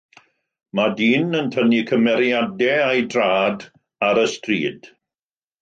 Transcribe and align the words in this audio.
Mae 0.79 0.93
dyn 1.01 1.37
yn 1.41 1.51
tynnu 1.57 1.83
cymeriadau 1.91 2.81
â'i 2.89 3.07
draed 3.17 3.69
ar 4.09 4.23
y 4.27 4.29
stryd. 4.37 4.95